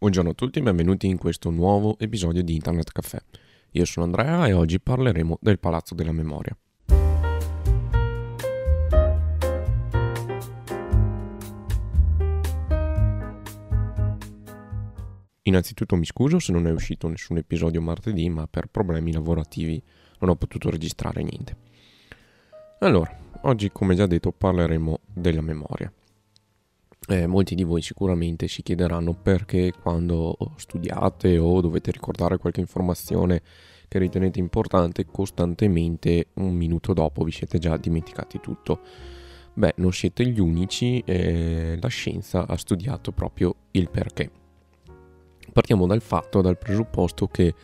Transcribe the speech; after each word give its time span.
Buongiorno 0.00 0.30
a 0.30 0.34
tutti 0.34 0.60
e 0.60 0.62
benvenuti 0.62 1.08
in 1.08 1.18
questo 1.18 1.50
nuovo 1.50 1.98
episodio 1.98 2.44
di 2.44 2.54
Internet 2.54 2.92
Caffè. 2.92 3.20
Io 3.72 3.84
sono 3.84 4.06
Andrea 4.06 4.46
e 4.46 4.52
oggi 4.52 4.78
parleremo 4.78 5.38
del 5.40 5.58
Palazzo 5.58 5.96
della 5.96 6.12
Memoria. 6.12 6.56
Innanzitutto 15.42 15.96
mi 15.96 16.04
scuso 16.04 16.38
se 16.38 16.52
non 16.52 16.68
è 16.68 16.70
uscito 16.70 17.08
nessun 17.08 17.38
episodio 17.38 17.82
martedì, 17.82 18.28
ma 18.28 18.46
per 18.46 18.68
problemi 18.68 19.12
lavorativi 19.12 19.82
non 20.20 20.30
ho 20.30 20.36
potuto 20.36 20.70
registrare 20.70 21.24
niente. 21.24 21.56
Allora, 22.78 23.12
oggi 23.40 23.72
come 23.72 23.96
già 23.96 24.06
detto 24.06 24.30
parleremo 24.30 25.00
della 25.12 25.42
memoria. 25.42 25.92
Eh, 27.06 27.26
molti 27.26 27.54
di 27.54 27.62
voi 27.62 27.80
sicuramente 27.80 28.48
si 28.48 28.62
chiederanno 28.62 29.14
perché 29.14 29.72
quando 29.72 30.36
studiate 30.56 31.38
o 31.38 31.60
dovete 31.60 31.90
ricordare 31.90 32.38
qualche 32.38 32.60
informazione 32.60 33.42
che 33.88 33.98
ritenete 33.98 34.38
importante, 34.38 35.06
costantemente 35.06 36.26
un 36.34 36.54
minuto 36.54 36.92
dopo 36.92 37.24
vi 37.24 37.32
siete 37.32 37.58
già 37.58 37.76
dimenticati 37.76 38.40
tutto. 38.40 38.80
Beh, 39.54 39.74
non 39.76 39.92
siete 39.92 40.26
gli 40.26 40.38
unici, 40.38 41.02
eh, 41.04 41.78
la 41.80 41.88
scienza 41.88 42.46
ha 42.46 42.56
studiato 42.56 43.10
proprio 43.12 43.54
il 43.72 43.88
perché. 43.90 44.30
Partiamo 45.52 45.86
dal 45.86 46.02
fatto, 46.02 46.42
dal 46.42 46.58
presupposto 46.58 47.26
che 47.26 47.54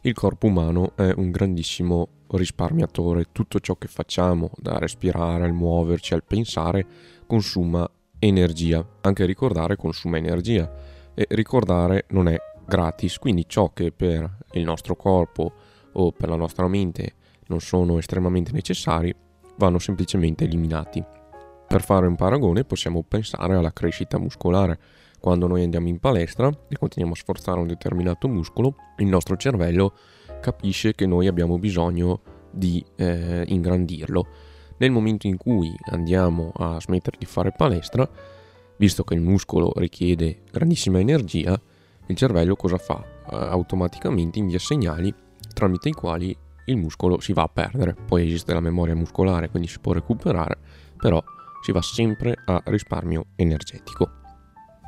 il 0.00 0.12
corpo 0.14 0.46
umano 0.46 0.96
è 0.96 1.12
un 1.14 1.30
grandissimo 1.30 2.08
risparmiatore, 2.28 3.26
tutto 3.30 3.60
ciò 3.60 3.76
che 3.76 3.86
facciamo, 3.86 4.50
da 4.56 4.78
respirare 4.78 5.44
al 5.44 5.52
muoverci 5.52 6.14
al 6.14 6.24
pensare, 6.24 6.86
consuma 7.26 7.88
energia. 8.26 8.86
Anche 9.02 9.24
ricordare 9.24 9.76
consuma 9.76 10.16
energia 10.16 10.70
e 11.14 11.26
ricordare 11.30 12.06
non 12.10 12.28
è 12.28 12.36
gratis, 12.66 13.18
quindi 13.18 13.44
ciò 13.46 13.72
che 13.72 13.92
per 13.92 14.38
il 14.52 14.64
nostro 14.64 14.96
corpo 14.96 15.52
o 15.92 16.12
per 16.12 16.28
la 16.28 16.36
nostra 16.36 16.66
mente 16.66 17.14
non 17.46 17.60
sono 17.60 17.98
estremamente 17.98 18.52
necessari 18.52 19.14
vanno 19.56 19.78
semplicemente 19.78 20.44
eliminati. 20.44 21.02
Per 21.66 21.82
fare 21.82 22.06
un 22.06 22.16
paragone 22.16 22.64
possiamo 22.64 23.02
pensare 23.02 23.54
alla 23.54 23.72
crescita 23.72 24.18
muscolare. 24.18 24.78
Quando 25.20 25.46
noi 25.46 25.62
andiamo 25.62 25.88
in 25.88 25.98
palestra 25.98 26.48
e 26.48 26.76
continuiamo 26.76 27.14
a 27.14 27.18
sforzare 27.18 27.58
un 27.58 27.66
determinato 27.66 28.28
muscolo, 28.28 28.74
il 28.98 29.06
nostro 29.06 29.36
cervello 29.36 29.94
capisce 30.40 30.94
che 30.94 31.06
noi 31.06 31.26
abbiamo 31.26 31.58
bisogno 31.58 32.20
di 32.50 32.84
eh, 32.96 33.44
ingrandirlo 33.46 34.26
nel 34.84 34.92
momento 34.92 35.26
in 35.26 35.36
cui 35.36 35.74
andiamo 35.90 36.52
a 36.54 36.78
smettere 36.80 37.16
di 37.18 37.24
fare 37.24 37.52
palestra, 37.56 38.08
visto 38.76 39.02
che 39.02 39.14
il 39.14 39.20
muscolo 39.20 39.72
richiede 39.76 40.42
grandissima 40.50 41.00
energia, 41.00 41.58
il 42.06 42.16
cervello 42.16 42.54
cosa 42.54 42.76
fa? 42.76 43.02
Automaticamente 43.26 44.38
invia 44.38 44.58
segnali 44.58 45.12
tramite 45.54 45.88
i 45.88 45.92
quali 45.92 46.36
il 46.66 46.76
muscolo 46.76 47.20
si 47.20 47.32
va 47.32 47.42
a 47.42 47.48
perdere. 47.48 47.94
Poi 47.94 48.26
esiste 48.26 48.52
la 48.52 48.60
memoria 48.60 48.94
muscolare, 48.94 49.48
quindi 49.48 49.68
si 49.68 49.78
può 49.80 49.92
recuperare, 49.92 50.58
però 50.96 51.22
si 51.62 51.72
va 51.72 51.80
sempre 51.80 52.34
a 52.44 52.62
risparmio 52.66 53.26
energetico. 53.36 54.23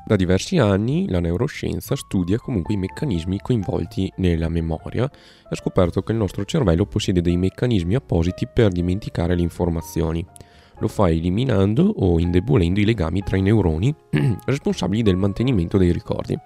Da 0.07 0.15
diversi 0.15 0.57
anni 0.59 1.09
la 1.09 1.19
neuroscienza 1.19 1.97
studia 1.97 2.39
comunque 2.39 2.75
i 2.75 2.77
meccanismi 2.77 3.41
coinvolti 3.41 4.09
nella 4.19 4.48
memoria 4.48 5.11
e 5.11 5.48
ha 5.51 5.57
scoperto 5.57 6.05
che 6.05 6.13
il 6.13 6.19
nostro 6.19 6.45
cervello 6.45 6.87
possiede 6.87 7.21
dei 7.21 7.37
meccanismi 7.37 7.97
appositi 7.97 8.47
per 8.47 8.71
dimenticare 8.71 9.35
le 9.35 9.43
informazioni. 9.43 10.25
Lo 10.79 10.87
fa 10.87 11.11
eliminando 11.11 11.83
o 11.83 12.21
indebolendo 12.21 12.79
i 12.79 12.85
legami 12.85 13.25
tra 13.25 13.37
i 13.37 13.43
neuroni 13.43 13.93
responsabili 14.47 15.03
del 15.03 15.17
mantenimento 15.17 15.77
dei 15.77 15.91
ricordi. 15.91 16.39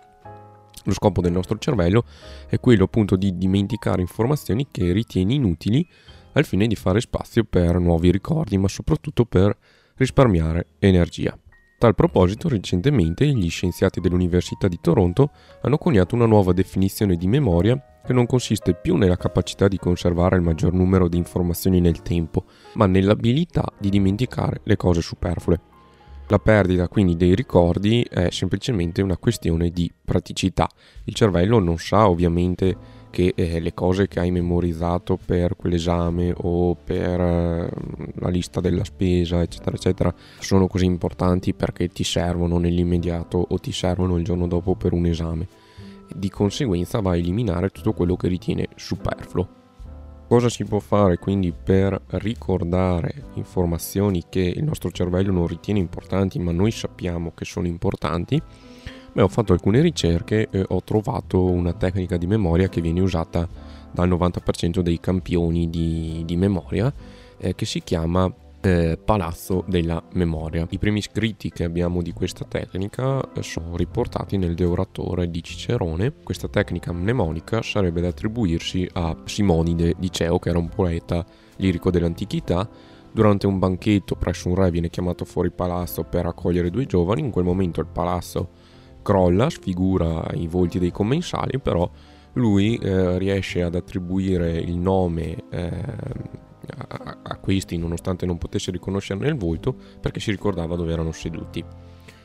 Lo 0.85 0.93
scopo 0.95 1.21
del 1.21 1.33
nostro 1.33 1.59
cervello 1.59 2.05
è 2.49 2.59
quello 2.61 2.85
appunto 2.85 3.15
di 3.17 3.37
dimenticare 3.37 4.01
informazioni 4.01 4.69
che 4.71 4.91
ritiene 4.93 5.35
inutili 5.35 5.87
al 6.33 6.47
fine 6.47 6.67
di 6.67 6.77
fare 6.77 7.03
spazio 7.03 7.45
per 7.45 7.79
nuovi 7.79 8.11
ricordi, 8.11 8.57
ma 8.57 8.69
soprattutto 8.69 9.27
per 9.27 9.55
risparmiare 9.97 10.69
energia 10.79 11.39
tal 11.81 11.95
proposito, 11.95 12.51
recentemente 12.51 13.27
gli 13.27 13.49
scienziati 13.49 14.01
dell'Università 14.01 14.69
di 14.69 14.79
Toronto 14.83 15.31
hanno 15.63 15.79
coniato 15.79 16.15
una 16.15 16.27
nuova 16.27 16.53
definizione 16.53 17.17
di 17.17 17.27
memoria 17.27 17.83
che 18.05 18.13
non 18.13 18.27
consiste 18.27 18.75
più 18.75 18.97
nella 18.97 19.17
capacità 19.17 19.67
di 19.67 19.79
conservare 19.79 20.37
il 20.37 20.43
maggior 20.43 20.75
numero 20.75 21.09
di 21.09 21.17
informazioni 21.17 21.81
nel 21.81 22.03
tempo, 22.03 22.45
ma 22.75 22.85
nell'abilità 22.85 23.65
di 23.79 23.89
dimenticare 23.89 24.61
le 24.65 24.77
cose 24.77 25.01
superflue. 25.01 25.61
La 26.27 26.39
perdita 26.39 26.87
quindi 26.87 27.17
dei 27.17 27.35
ricordi 27.35 28.03
è 28.03 28.29
semplicemente 28.29 29.01
una 29.01 29.17
questione 29.17 29.71
di 29.71 29.91
praticità. 30.05 30.69
Il 31.05 31.15
cervello 31.15 31.61
non 31.61 31.79
sa 31.79 32.11
ovviamente 32.11 32.77
che 33.11 33.33
eh, 33.35 33.61
le 33.61 33.75
cose 33.75 34.09
che 34.09 34.21
hai 34.21 34.31
memorizzato 34.31 35.19
per 35.23 35.57
quell'esame 35.57 36.33
o 36.35 36.75
per 36.77 37.21
eh, 37.21 37.71
la 38.15 38.29
lista 38.29 38.61
della 38.61 38.85
spesa, 38.85 39.43
eccetera, 39.43 39.77
eccetera, 39.77 40.15
sono 40.39 40.69
così 40.69 40.85
importanti 40.85 41.53
perché 41.53 41.89
ti 41.89 42.05
servono 42.05 42.59
nell'immediato 42.59 43.45
o 43.49 43.59
ti 43.59 43.73
servono 43.73 44.17
il 44.17 44.25
giorno 44.25 44.47
dopo 44.47 44.77
per 44.77 44.93
un 44.93 45.07
esame. 45.07 45.49
Di 46.15 46.31
conseguenza 46.31 47.01
va 47.01 47.11
a 47.11 47.17
eliminare 47.17 47.71
tutto 47.71 47.93
quello 47.93 48.17
che 48.17 48.29
ritiene 48.29 48.69
superfluo. 48.77 49.59
Cosa 50.29 50.49
si 50.49 50.65
può 50.65 50.79
fare 50.79 51.19
quindi 51.19 51.53
per 51.53 52.01
ricordare 52.07 53.31
informazioni 53.35 54.25
che 54.29 54.41
il 54.41 54.63
nostro 54.63 54.93
cervello 54.93 55.33
non 55.33 55.49
ritiene 55.49 55.81
importanti 55.81 56.39
ma 56.39 56.53
noi 56.53 56.71
sappiamo 56.71 57.33
che 57.35 57.45
sono 57.45 57.67
importanti? 57.67 58.41
Beh, 59.13 59.23
ho 59.23 59.29
fatto 59.29 59.53
alcune 59.53 59.81
ricerche 59.81 60.49
e 60.51 60.65
ho 60.69 60.83
trovato 60.85 61.43
una 61.43 61.73
tecnica 61.73 62.17
di 62.17 62.27
memoria 62.27 62.69
che 62.69 62.81
viene 62.81 63.01
usata 63.01 63.49
dal 63.91 64.09
90% 64.09 64.81
dei 64.81 65.01
campioni 65.01 65.69
di, 65.69 66.23
di 66.25 66.37
memoria 66.37 66.93
eh, 67.39 67.57
che 67.57 67.65
si 67.67 67.83
chiama 67.83 68.33
eh, 68.61 68.99
Palazzo 69.03 69.65
della 69.67 70.01
Memoria. 70.13 70.67
I 70.69 70.79
primi 70.79 71.03
scritti 71.03 71.51
che 71.51 71.65
abbiamo 71.65 72.03
di 72.03 72.13
questa 72.13 72.45
tecnica 72.45 73.33
eh, 73.33 73.43
sono 73.43 73.77
riportati 73.77 74.37
nel 74.37 74.55
De 74.55 74.65
Oratore 74.65 75.29
di 75.29 75.43
Cicerone. 75.43 76.13
Questa 76.23 76.47
tecnica 76.49 76.93
mnemonica 76.93 77.63
sarebbe 77.63 78.01
da 78.01 78.09
attribuirsi 78.09 78.89
a 78.93 79.17
Simonide 79.25 79.95
di 79.99 80.13
Ceo, 80.13 80.39
che 80.39 80.51
era 80.51 80.59
un 80.59 80.69
poeta 80.69 81.25
lirico 81.57 81.91
dell'antichità. 81.91 82.69
Durante 83.13 83.49
un 83.49 83.59
banchetto 83.59 84.15
presso 84.15 84.49
un 84.49 84.55
re 84.55 84.71
viene 84.71 84.89
chiamato 84.89 85.25
fuori 85.25 85.51
palazzo 85.51 86.05
per 86.05 86.27
accogliere 86.27 86.71
due 86.71 86.87
giovani. 86.87 87.23
In 87.23 87.31
quel 87.31 87.45
momento 87.45 87.81
il 87.81 87.89
palazzo 87.89 88.60
crolla, 89.03 89.51
sfigura 89.51 90.27
i 90.35 90.47
volti 90.47 90.79
dei 90.79 90.91
commensali, 90.91 91.59
però 91.59 91.89
lui 92.35 92.77
eh, 92.77 93.19
riesce 93.19 93.63
ad 93.63 93.75
attribuire 93.75 94.57
il 94.59 94.77
nome 94.77 95.45
eh, 95.51 95.71
a, 96.89 97.19
a, 97.23 97.37
questi 97.39 97.77
nonostante 97.77 98.27
non 98.27 98.39
potesse 98.39 98.71
riconoscerne 98.71 99.29
il 99.29 99.37
volto 99.37 99.75
perché 100.01 100.21
si 100.21 100.31
ricordava 100.31 100.77
dove 100.77 100.93
erano 100.93 101.13
seduti. 101.13 101.65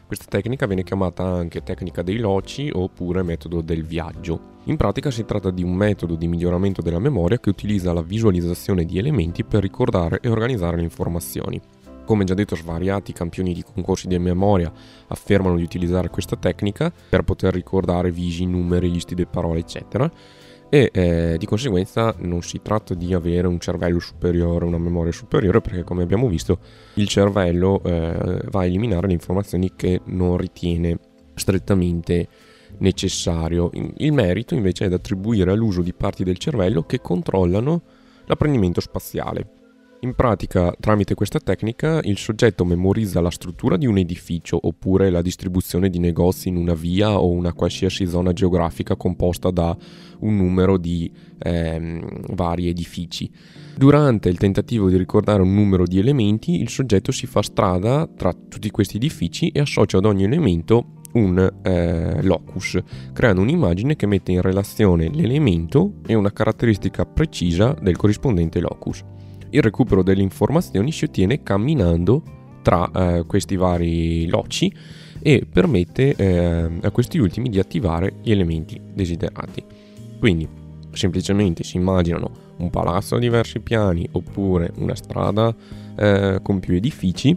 Questa 0.06 0.26
tecnica 0.30 0.68
viene 0.68 0.84
chiamata 0.84 1.24
anche 1.24 1.64
tecnica 1.64 2.04
dei 2.04 2.20
loci 2.20 2.70
oppure 2.72 3.24
metodo 3.24 3.62
del 3.62 3.84
viaggio. 3.84 4.54
In 4.66 4.78
pratica 4.78 5.10
si 5.10 5.26
tratta 5.26 5.50
di 5.50 5.64
un 5.64 5.74
metodo 5.74 6.14
di 6.14 6.28
miglioramento 6.28 6.84
della 6.84 7.00
memoria 7.00 7.40
che 7.40 7.50
utilizza 7.50 7.92
la 7.92 8.04
visualizzazione 8.04 8.86
di 8.86 9.00
elementi 9.00 9.44
per 9.44 9.62
ricordare 9.62 10.20
e 10.22 10.30
organizzare 10.30 10.78
le 10.78 10.84
informazioni. 10.84 11.60
Come 12.06 12.24
già 12.24 12.36
detto, 12.36 12.56
svariati 12.56 13.14
campioni 13.14 13.54
di 13.54 13.64
concorsi 13.64 14.08
di 14.08 14.20
memoria 14.20 14.72
affermano 15.08 15.56
di 15.56 15.64
utilizzare 15.64 16.10
questa 16.10 16.36
tecnica 16.36 16.92
per 17.10 17.24
poter 17.24 17.54
ricordare 17.54 18.12
visi, 18.12 18.46
numeri, 18.46 18.92
listi 18.92 19.16
di 19.16 19.26
parole, 19.26 19.60
eccetera. 19.60 20.10
E 20.70 20.90
eh, 20.94 21.36
di 21.38 21.46
conseguenza 21.46 22.14
non 22.20 22.42
si 22.42 22.60
tratta 22.62 22.94
di 22.94 23.14
avere 23.14 23.48
un 23.48 23.60
cervello 23.60 24.00
superiore, 24.00 24.66
una 24.66 24.78
memoria 24.78 25.12
superiore, 25.12 25.62
perché 25.62 25.84
come 25.84 26.04
abbiamo 26.04 26.28
visto 26.28 26.60
il 26.96 27.08
cervello 27.08 27.82
eh, 27.84 28.42
va 28.50 28.60
a 28.60 28.66
eliminare 28.66 29.08
le 29.08 29.14
informazioni 29.14 29.72
che 29.76 30.02
non 30.06 30.38
ritiene 30.38 31.00
strettamente 31.34 32.28
necessario. 32.80 33.72
Il 33.98 34.14
merito 34.14 34.54
invece 34.54 34.86
è 34.86 34.90
da 34.90 34.96
attribuire 34.96 35.52
all'uso 35.52 35.82
di 35.82 35.94
parti 35.94 36.24
del 36.24 36.38
cervello 36.38 36.84
che 36.84 37.00
controllano 37.00 37.82
l'apprendimento 38.26 38.82
spaziale. 38.82 39.55
In 40.06 40.14
pratica, 40.14 40.72
tramite 40.80 41.16
questa 41.16 41.40
tecnica, 41.40 42.00
il 42.04 42.20
soggetto 42.20 42.64
memorizza 42.64 43.22
la 43.22 43.32
struttura 43.32 43.76
di 43.76 43.88
un 43.88 43.98
edificio 43.98 44.60
oppure 44.62 45.10
la 45.10 45.24
distribuzione 45.24 45.90
di 45.90 45.98
negozi 45.98 46.48
in 46.48 46.58
una 46.58 46.76
via 46.76 47.20
o 47.20 47.32
una 47.32 47.54
qualsiasi 47.54 48.06
zona 48.06 48.32
geografica 48.32 48.96
composta 48.96 49.50
da 49.50 49.76
un 50.20 50.36
numero 50.38 50.78
di 50.78 51.12
ehm, 51.40 52.36
vari 52.36 52.68
edifici. 52.68 53.32
Durante 53.76 54.30
il 54.30 54.38
tentativo 54.38 54.90
di 54.90 54.98
ricordare 54.98 55.42
un 55.42 55.56
numero 55.56 55.88
di 55.88 55.98
elementi, 55.98 56.62
il 56.62 56.70
soggetto 56.70 57.12
si 57.12 57.26
fa 57.26 57.42
strada 57.42 58.08
tra 58.08 58.32
tutti 58.32 58.70
questi 58.70 58.98
edifici 58.98 59.50
e 59.50 59.62
associa 59.62 59.98
ad 59.98 60.06
ogni 60.06 60.24
elemento 60.24 61.02
un 61.14 61.52
eh, 61.64 62.22
locus, 62.22 62.78
creando 63.12 63.42
un'immagine 63.42 63.96
che 63.96 64.06
mette 64.06 64.32
in 64.34 64.42
relazione 64.42 65.10
l'elemento 65.12 65.94
e 66.06 66.14
una 66.14 66.32
caratteristica 66.32 67.08
precisa 67.08 67.76
del 67.82 67.98
corrispondente 67.98 68.60
locus 68.60 69.04
il 69.50 69.62
recupero 69.62 70.04
delle 70.04 70.22
informazioni 70.22 70.92
si 70.92 71.06
ottiene 71.06 71.44
camminando 71.44 72.22
tra 72.62 72.90
eh, 72.92 73.24
questi 73.28 73.56
vari 73.56 74.28
loci 74.28 74.74
e 75.22 75.46
permette 75.52 76.16
eh, 76.16 76.70
a 76.82 76.92
questi 76.92 77.18
ultimi 77.18 77.50
di 77.50 77.60
attivare 77.60 78.16
gli 78.22 78.32
elementi 78.32 78.80
desiderati. 78.94 79.64
Quindi 80.20 80.48
semplicemente 80.92 81.64
si 81.64 81.78
immaginano 81.78 82.32
un 82.58 82.70
palazzo 82.70 83.16
a 83.16 83.20
diversi 83.20 83.60
piani 83.60 84.08
oppure 84.12 84.72
una 84.78 84.96
strada 84.96 85.54
eh, 85.96 86.40
con 86.42 86.60
più 86.60 86.76
edifici, 86.76 87.36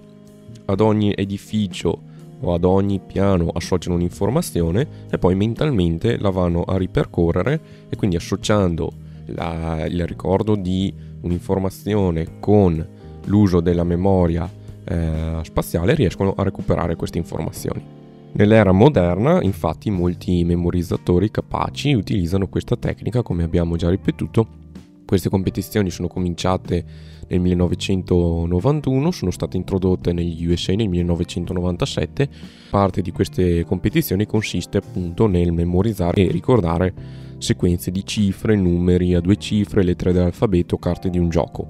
ad 0.66 0.81
ogni 0.81 1.12
edificio 1.14 2.06
o 2.40 2.54
ad 2.54 2.64
ogni 2.64 3.00
piano 3.04 3.50
associano 3.52 3.96
un'informazione 3.96 4.87
e 5.11 5.19
poi 5.19 5.34
mentalmente 5.34 6.19
la 6.19 6.31
vanno 6.31 6.62
a 6.62 6.76
ripercorrere 6.76 7.61
e 7.88 7.96
quindi 7.96 8.16
associando 8.16 8.93
la, 9.26 9.84
il 9.87 10.06
ricordo 10.06 10.54
di 10.54 10.93
un'informazione 11.20 12.38
con 12.40 12.86
l'uso 13.24 13.60
della 13.60 13.84
memoria 13.84 14.50
eh, 14.84 15.40
spaziale 15.42 15.94
riescono 15.94 16.34
a 16.36 16.42
recuperare 16.42 16.96
queste 16.96 17.18
informazioni. 17.18 17.96
Nell'era 18.32 18.72
moderna, 18.72 19.42
infatti, 19.42 19.90
molti 19.90 20.44
memorizzatori 20.44 21.30
capaci 21.30 21.92
utilizzano 21.94 22.48
questa 22.48 22.76
tecnica, 22.76 23.22
come 23.22 23.42
abbiamo 23.42 23.76
già 23.76 23.88
ripetuto. 23.88 24.66
Queste 25.04 25.30
competizioni 25.30 25.90
sono 25.90 26.08
cominciate 26.08 26.84
nel 27.28 27.40
1991, 27.40 29.10
sono 29.10 29.30
state 29.30 29.56
introdotte 29.56 30.12
negli 30.12 30.46
USA 30.46 30.74
nel 30.74 30.88
1997. 30.88 32.28
Parte 32.70 33.00
di 33.00 33.10
queste 33.10 33.64
competizioni 33.64 34.26
consiste 34.26 34.78
appunto 34.78 35.26
nel 35.26 35.52
memorizzare 35.52 36.26
e 36.26 36.30
ricordare 36.30 36.94
sequenze 37.38 37.90
di 37.90 38.05
cifre, 38.05 38.56
numeri 38.56 39.14
a 39.14 39.20
due 39.20 39.37
cifre, 39.37 39.82
lettere 39.82 40.12
dell'alfabeto, 40.12 40.79
carte 40.79 41.11
di 41.11 41.19
un 41.19 41.29
gioco. 41.29 41.69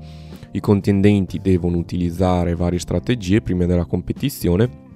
I 0.53 0.61
contendenti 0.61 1.39
devono 1.39 1.77
utilizzare 1.77 2.55
varie 2.55 2.79
strategie 2.79 3.43
prima 3.43 3.67
della 3.67 3.85
competizione 3.85 4.87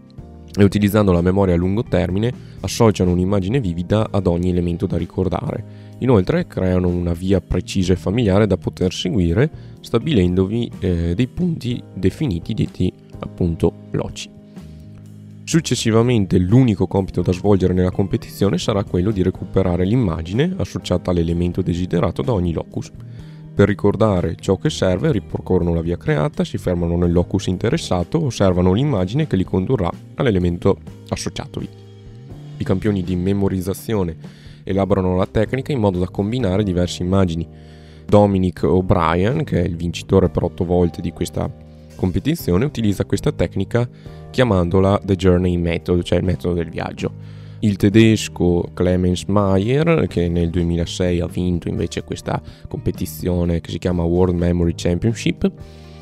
e 0.54 0.64
utilizzando 0.64 1.12
la 1.12 1.22
memoria 1.22 1.54
a 1.54 1.58
lungo 1.58 1.82
termine 1.82 2.32
associano 2.60 3.12
un'immagine 3.12 3.60
vivida 3.60 4.08
ad 4.10 4.26
ogni 4.26 4.50
elemento 4.50 4.86
da 4.86 4.96
ricordare. 4.96 5.90
Inoltre 5.98 6.46
creano 6.46 6.88
una 6.88 7.12
via 7.12 7.40
precisa 7.40 7.92
e 7.92 7.96
familiare 7.96 8.46
da 8.46 8.56
poter 8.56 8.92
seguire 8.92 9.50
stabilendovi 9.80 10.70
eh, 10.80 11.14
dei 11.14 11.28
punti 11.28 11.82
definiti 11.94 12.54
detti 12.54 12.92
appunto 13.20 13.72
loci. 13.92 14.41
Successivamente 15.52 16.38
l'unico 16.38 16.86
compito 16.86 17.20
da 17.20 17.30
svolgere 17.30 17.74
nella 17.74 17.90
competizione 17.90 18.56
sarà 18.56 18.84
quello 18.84 19.10
di 19.10 19.22
recuperare 19.22 19.84
l'immagine 19.84 20.54
associata 20.56 21.10
all'elemento 21.10 21.60
desiderato 21.60 22.22
da 22.22 22.32
ogni 22.32 22.54
locus. 22.54 22.90
Per 23.54 23.68
ricordare 23.68 24.36
ciò 24.36 24.56
che 24.56 24.70
serve 24.70 25.12
ripercorrono 25.12 25.74
la 25.74 25.82
via 25.82 25.98
creata, 25.98 26.42
si 26.42 26.56
fermano 26.56 26.96
nel 26.96 27.12
locus 27.12 27.48
interessato, 27.48 28.24
osservano 28.24 28.72
l'immagine 28.72 29.26
che 29.26 29.36
li 29.36 29.44
condurrà 29.44 29.90
all'elemento 30.14 30.78
associatovi. 31.10 31.68
I 32.56 32.64
campioni 32.64 33.02
di 33.02 33.14
memorizzazione 33.14 34.16
elaborano 34.64 35.16
la 35.16 35.26
tecnica 35.26 35.70
in 35.70 35.80
modo 35.80 35.98
da 35.98 36.08
combinare 36.08 36.62
diverse 36.62 37.02
immagini. 37.02 37.46
Dominic 38.06 38.62
O'Brien, 38.62 39.44
che 39.44 39.62
è 39.62 39.66
il 39.66 39.76
vincitore 39.76 40.30
per 40.30 40.44
8 40.44 40.64
volte 40.64 41.02
di 41.02 41.12
questa 41.12 41.61
competizione, 41.94 42.64
utilizza 42.64 43.04
questa 43.04 43.32
tecnica 43.32 43.88
chiamandola 44.30 45.00
The 45.04 45.16
Journey 45.16 45.56
Method, 45.56 46.02
cioè 46.02 46.18
il 46.18 46.24
metodo 46.24 46.54
del 46.54 46.70
viaggio 46.70 47.40
il 47.62 47.76
tedesco 47.76 48.70
Clemens 48.74 49.24
Mayer, 49.24 50.06
che 50.08 50.28
nel 50.28 50.50
2006 50.50 51.20
ha 51.20 51.26
vinto 51.26 51.68
invece 51.68 52.02
questa 52.02 52.40
competizione 52.68 53.60
che 53.60 53.70
si 53.70 53.78
chiama 53.78 54.02
World 54.02 54.36
Memory 54.36 54.72
Championship, 54.74 55.50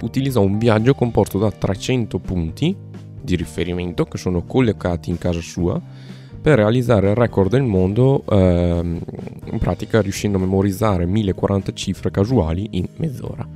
utilizzò 0.03 0.41
un 0.41 0.59
viaggio 0.59 0.95
composto 0.95 1.39
da 1.39 1.51
300 1.51 2.19
punti 2.19 2.75
di 3.21 3.37
riferimento 3.37 4.07
che 4.07 4.17
sono 4.17 4.45
collocati 4.45 5.11
in 5.11 5.19
casa 5.19 5.41
sua 5.41 5.81
per 6.41 6.57
realizzare 6.57 7.11
il 7.11 7.17
record 7.17 7.51
del 7.51 7.63
mondo 7.63 8.25
ehm, 8.27 8.99
in 9.53 9.59
pratica 9.59 10.01
riuscendo 10.01 10.39
a 10.39 10.41
memorizzare 10.41 11.05
1040 11.05 11.73
cifre 11.75 12.11
casuali 12.11 12.69
in 12.71 12.89
mezz'ora. 12.97 13.47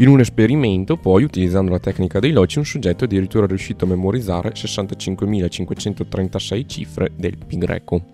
In 0.00 0.06
un 0.06 0.20
esperimento, 0.20 0.96
poi, 0.96 1.24
utilizzando 1.24 1.72
la 1.72 1.80
tecnica 1.80 2.20
dei 2.20 2.30
loci, 2.30 2.58
un 2.58 2.64
soggetto 2.64 3.02
è 3.02 3.08
addirittura 3.08 3.46
riuscito 3.46 3.84
a 3.84 3.88
memorizzare 3.88 4.52
65.536 4.52 6.68
cifre 6.68 7.10
del 7.16 7.36
pi 7.36 7.58
greco. 7.58 8.04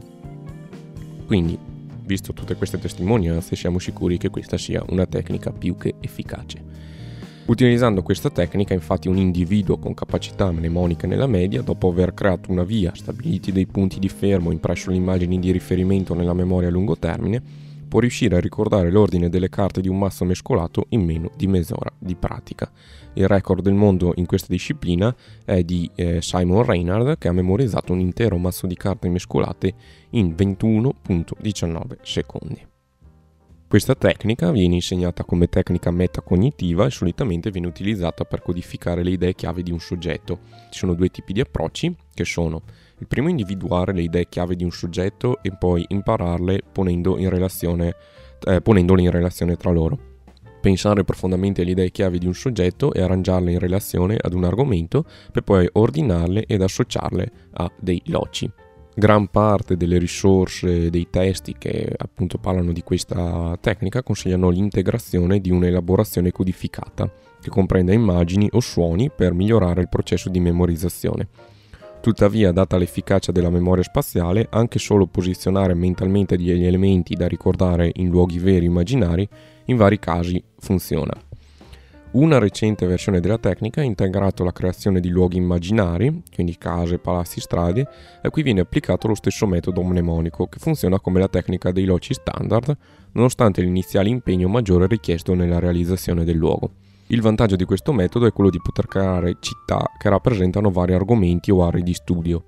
Quindi, 1.27 1.59
visto 2.07 2.33
tutte 2.33 2.55
queste 2.55 2.79
testimonianze, 2.79 3.55
siamo 3.55 3.79
sicuri 3.79 4.17
che 4.17 4.31
questa 4.31 4.57
sia 4.57 4.83
una 4.89 5.05
tecnica 5.05 5.53
più 5.53 5.77
che 5.77 5.97
efficace. 6.01 6.63
Utilizzando 7.45 8.03
questa 8.03 8.31
tecnica, 8.31 8.73
infatti, 8.73 9.09
un 9.09 9.19
individuo 9.19 9.77
con 9.77 9.93
capacità 9.93 10.51
mnemoniche 10.51 11.07
nella 11.07 11.27
media, 11.27 11.61
dopo 11.61 11.91
aver 11.91 12.15
creato 12.15 12.51
una 12.51 12.65
via, 12.65 12.95
stabiliti 12.95 13.53
dei 13.53 13.67
punti 13.67 13.99
di 13.99 14.09
fermo, 14.09 14.53
impresso 14.53 14.89
le 14.89 14.97
immagini 14.97 15.39
di 15.39 15.51
riferimento 15.51 16.15
nella 16.15 16.33
memoria 16.33 16.69
a 16.69 16.73
lungo 16.73 16.97
termine, 16.97 17.64
può 17.95 18.03
riuscire 18.03 18.35
a 18.35 18.41
ricordare 18.41 18.91
l'ordine 18.91 19.29
delle 19.29 19.49
carte 19.49 19.81
di 19.81 19.87
un 19.87 19.97
mazzo 19.99 20.25
mescolato 20.25 20.87
in 20.89 21.05
meno 21.05 21.31
di 21.37 21.47
mezz'ora 21.47 21.93
di 21.97 22.17
pratica. 22.17 22.69
Il 23.13 23.29
record 23.29 23.63
del 23.63 23.75
mondo 23.75 24.13
in 24.17 24.27
questa 24.27 24.49
disciplina 24.51 25.15
è 25.45 25.63
di 25.63 25.89
eh, 25.95 26.21
Simon 26.21 26.65
Reynard 26.65 27.19
che 27.19 27.29
ha 27.29 27.33
memorizzato 27.33 27.93
un 27.93 28.01
intero 28.01 28.37
mazzo 28.37 28.67
di 28.67 28.75
carte 28.75 29.09
mescolate 29.09 29.75
in 30.11 30.35
21.19 30.37 31.99
secondi. 32.03 32.74
Questa 33.67 33.95
tecnica 33.97 34.53
viene 34.53 34.75
insegnata 34.75 35.25
come 35.25 35.49
tecnica 35.49 35.91
metacognitiva 35.91 36.87
e 36.87 36.91
solitamente 36.91 37.51
viene 37.51 37.67
utilizzata 37.67 38.25
per 38.25 38.41
codificare 38.41 39.03
le 39.03 39.11
idee 39.11 39.35
chiave 39.35 39.63
di 39.63 39.73
un 39.73 39.81
soggetto. 39.81 40.41
Ci 40.71 40.79
sono 40.79 40.95
due 40.95 41.09
tipi 41.09 41.33
di 41.33 41.41
approcci 41.41 41.95
che 42.15 42.25
sono 42.25 42.63
il 42.99 43.09
primo 43.09 43.29
individuare 43.29 43.93
le 43.93 44.03
idee 44.03 44.29
chiave 44.29 44.55
di 44.55 44.63
un 44.63 44.71
soggetto 44.71 45.43
e 45.43 45.51
poi 45.57 45.85
impararle 45.89 46.63
ponendo 46.71 47.19
in 47.19 47.29
relazione, 47.31 47.97
eh, 48.47 48.61
ponendole 48.61 49.03
in 49.03 49.11
relazione 49.11 49.57
tra 49.57 49.73
loro. 49.73 49.99
Pensare 50.61 51.03
profondamente 51.03 51.63
alle 51.63 51.73
idee 51.73 51.91
chiave 51.91 52.19
di 52.19 52.27
un 52.27 52.35
soggetto 52.35 52.93
e 52.93 53.03
arrangiarle 53.03 53.51
in 53.51 53.59
relazione 53.59 54.17
ad 54.21 54.35
un 54.35 54.45
argomento 54.45 55.05
per 55.33 55.43
poi 55.43 55.69
ordinarle 55.73 56.45
ed 56.47 56.63
associarle 56.63 57.33
a 57.55 57.71
dei 57.81 58.01
loci. 58.07 58.51
Gran 58.97 59.27
parte 59.27 59.77
delle 59.77 59.99
risorse 59.99 60.89
dei 60.89 61.09
testi 61.11 61.57
che 61.59 61.93
appunto 61.97 62.39
parlano 62.39 62.73
di 62.73 62.83
questa 62.83 63.59
tecnica 63.61 64.05
consigliano 64.05 64.51
l'integrazione 64.51 65.41
di 65.41 65.51
un'elaborazione 65.51 66.31
codificata 66.31 67.11
che 67.41 67.51
comprenda 67.51 67.93
immagini 67.93 68.49
o 68.53 68.61
suoni 68.61 69.11
per 69.11 69.35
migliorare 69.35 69.81
il 69.81 69.89
processo 69.89 70.29
di 70.29 70.39
memorizzazione. 70.39 71.27
Tuttavia, 72.01 72.53
data 72.53 72.77
l'efficacia 72.77 73.33
della 73.33 73.51
memoria 73.51 73.83
spaziale, 73.83 74.47
anche 74.51 74.79
solo 74.79 75.07
posizionare 75.07 75.75
mentalmente 75.75 76.37
degli 76.37 76.65
elementi 76.65 77.15
da 77.15 77.27
ricordare 77.27 77.91
in 77.95 78.09
luoghi 78.09 78.39
veri 78.39 78.67
immaginari, 78.67 79.29
in 79.67 79.77
vari 79.77 79.99
casi 79.99 80.43
funziona. 80.59 81.13
Una 82.15 82.39
recente 82.39 82.87
versione 82.87 83.19
della 83.19 83.39
tecnica 83.39 83.81
ha 83.81 83.85
integrato 83.85 84.45
la 84.45 84.53
creazione 84.53 85.01
di 85.01 85.09
luoghi 85.09 85.37
immaginari, 85.37 86.23
quindi 86.33 86.57
case, 86.57 86.99
palazzi, 86.99 87.41
strade, 87.41 87.89
a 88.23 88.31
cui 88.31 88.45
viene 88.45 88.61
applicato 88.61 89.09
lo 89.09 89.17
stesso 89.17 89.49
metodo 89.49 89.83
mnemonico, 89.83 90.47
che 90.47 90.61
funziona 90.61 91.01
come 91.01 91.19
la 91.19 91.27
tecnica 91.27 91.73
dei 91.73 91.85
loci 91.85 92.15
standard, 92.15 92.77
nonostante 93.15 93.63
l'iniziale 93.63 94.11
impegno 94.11 94.47
maggiore 94.47 94.87
richiesto 94.87 95.35
nella 95.35 95.59
realizzazione 95.59 96.23
del 96.23 96.37
luogo. 96.37 96.71
Il 97.09 97.21
vantaggio 97.21 97.57
di 97.57 97.65
questo 97.65 97.93
metodo 97.93 98.27
è 98.27 98.33
quello 98.33 98.51
di 98.51 98.61
poter 98.63 98.87
creare 98.87 99.39
città 99.41 99.91
che 99.99 100.09
rappresentano 100.09 100.71
vari 100.71 100.95
argomenti 100.95 101.51
o 101.51 101.65
aree 101.65 101.83
di 101.83 101.95
studio, 101.95 102.45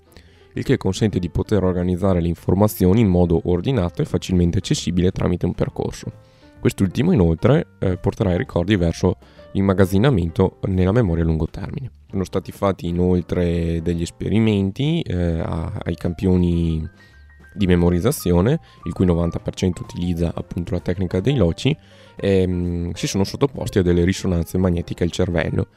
il 0.53 0.63
che 0.63 0.77
consente 0.77 1.19
di 1.19 1.29
poter 1.29 1.65
organizzare 1.65 2.21
le 2.21 2.29
informazioni 2.29 3.01
in 3.01 3.09
modo 3.09 3.41
ordinato 3.47 4.01
e 4.01 4.05
facilmente 4.05 4.59
accessibile 4.59 5.11
tramite 5.11 5.45
un 5.45 5.55
percorso. 5.55 6.35
Quest'ultimo 6.61 7.13
inoltre 7.13 7.67
eh, 7.79 7.97
porterà 7.97 8.33
i 8.33 8.39
ricordi 8.39 8.77
verso 8.77 9.17
l'immagazzinamento 9.57 10.59
nella 10.67 10.93
memoria 10.93 11.25
a 11.25 11.27
lungo 11.27 11.49
termine. 11.49 11.91
Sono 12.11 12.25
stati 12.25 12.53
fatti 12.53 12.87
inoltre 12.87 13.81
degli 13.83 14.03
esperimenti 14.03 15.01
eh, 15.01 15.41
ai 15.41 15.97
campioni 15.97 16.87
di 17.55 17.67
memorizzazione, 17.67 18.61
il 18.85 18.93
cui 18.93 19.07
90% 19.07 19.81
utilizza 19.81 20.31
appunto 20.35 20.75
la 20.75 20.81
tecnica 20.81 21.21
dei 21.21 21.37
loci, 21.37 21.75
ehm, 22.17 22.93
si 22.93 23.07
sono 23.07 23.25
sottoposti 23.25 23.79
a 23.79 23.83
delle 23.83 24.05
risonanze 24.05 24.59
magnetiche 24.59 25.05
al 25.05 25.11
cervello. 25.11 25.69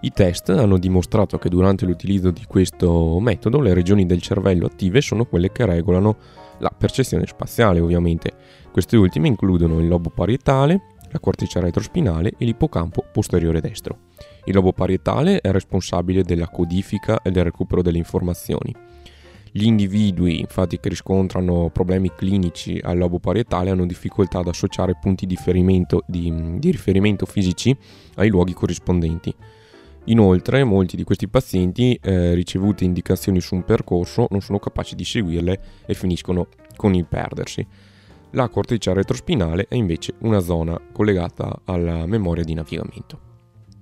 I 0.00 0.10
test 0.10 0.50
hanno 0.50 0.78
dimostrato 0.78 1.38
che 1.38 1.48
durante 1.48 1.84
l'utilizzo 1.84 2.30
di 2.30 2.44
questo 2.46 3.18
metodo 3.20 3.60
le 3.60 3.74
regioni 3.74 4.04
del 4.04 4.20
cervello 4.20 4.66
attive 4.66 5.00
sono 5.00 5.24
quelle 5.24 5.50
che 5.50 5.64
regolano 5.64 6.16
la 6.58 6.72
percezione 6.76 7.26
spaziale, 7.26 7.80
ovviamente. 7.80 8.32
Queste 8.72 8.96
ultime 8.96 9.28
includono 9.28 9.78
il 9.78 9.88
lobo 9.88 10.10
parietale, 10.10 10.96
la 11.10 11.20
corteccia 11.20 11.60
retrospinale 11.60 12.34
e 12.38 12.44
l'ippocampo 12.44 13.04
posteriore 13.12 13.60
destro. 13.60 13.98
Il 14.44 14.54
lobo 14.54 14.72
parietale 14.72 15.40
è 15.40 15.50
responsabile 15.50 16.22
della 16.22 16.48
codifica 16.48 17.20
e 17.22 17.30
del 17.30 17.44
recupero 17.44 17.82
delle 17.82 17.98
informazioni. 17.98 18.74
Gli 19.50 19.64
individui, 19.64 20.40
infatti, 20.40 20.78
che 20.78 20.88
riscontrano 20.88 21.70
problemi 21.70 22.12
clinici 22.14 22.78
al 22.82 22.98
lobo 22.98 23.18
parietale 23.18 23.70
hanno 23.70 23.86
difficoltà 23.86 24.40
ad 24.40 24.48
associare 24.48 24.96
punti 25.00 25.26
di, 25.26 25.36
di, 26.06 26.58
di 26.58 26.70
riferimento 26.70 27.26
fisici 27.26 27.76
ai 28.16 28.28
luoghi 28.28 28.52
corrispondenti. 28.52 29.34
Inoltre, 30.04 30.64
molti 30.64 30.96
di 30.96 31.04
questi 31.04 31.28
pazienti, 31.28 31.98
eh, 32.02 32.34
ricevute 32.34 32.84
indicazioni 32.84 33.40
su 33.40 33.54
un 33.54 33.64
percorso, 33.64 34.26
non 34.30 34.40
sono 34.40 34.58
capaci 34.58 34.94
di 34.94 35.04
seguirle 35.04 35.60
e 35.86 35.94
finiscono 35.94 36.48
con 36.76 36.94
il 36.94 37.06
perdersi. 37.06 37.66
La 38.32 38.50
corteccia 38.50 38.92
retrospinale 38.92 39.66
è 39.68 39.74
invece 39.74 40.14
una 40.18 40.40
zona 40.40 40.78
collegata 40.92 41.62
alla 41.64 42.04
memoria 42.04 42.44
di 42.44 42.52
navigamento. 42.52 43.18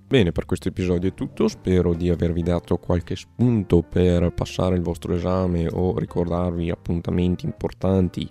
Bene, 0.07 0.31
per 0.31 0.45
questo 0.45 0.69
episodio 0.69 1.09
è 1.09 1.15
tutto, 1.15 1.49
spero 1.49 1.95
di 1.95 2.11
avervi 2.11 2.43
dato 2.43 2.77
qualche 2.77 3.17
spunto 3.17 3.83
per 3.83 4.33
passare 4.33 4.77
il 4.77 4.83
vostro 4.83 5.15
esame 5.15 5.67
o 5.67 5.99
ricordarvi 5.99 6.71
appuntamenti 6.71 7.45
importanti 7.45 8.31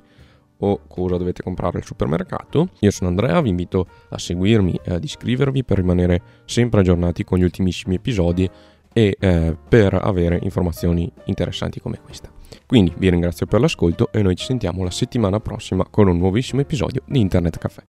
o 0.59 0.79
cosa 0.87 1.17
dovete 1.17 1.43
comprare 1.43 1.79
al 1.79 1.83
supermercato. 1.83 2.69
Io 2.79 2.91
sono 2.91 3.09
Andrea, 3.09 3.41
vi 3.41 3.49
invito 3.49 3.85
a 4.07 4.17
seguirmi 4.17 4.79
e 4.85 4.93
ad 4.93 5.03
iscrivervi 5.03 5.65
per 5.65 5.77
rimanere 5.79 6.21
sempre 6.45 6.79
aggiornati 6.79 7.25
con 7.25 7.39
gli 7.39 7.43
ultimissimi 7.43 7.95
episodi 7.95 8.49
e 8.97 9.17
eh, 9.19 9.57
per 9.67 9.93
avere 9.93 10.39
informazioni 10.41 11.11
interessanti 11.25 11.81
come 11.81 11.99
questa. 12.01 12.31
Quindi 12.65 12.93
vi 12.95 13.09
ringrazio 13.09 13.45
per 13.45 13.59
l'ascolto 13.59 14.09
e 14.13 14.21
noi 14.21 14.37
ci 14.37 14.45
sentiamo 14.45 14.85
la 14.85 14.89
settimana 14.89 15.41
prossima 15.41 15.85
con 15.89 16.07
un 16.07 16.17
nuovissimo 16.17 16.61
episodio 16.61 17.01
di 17.05 17.19
Internet 17.19 17.57
Caffè. 17.57 17.83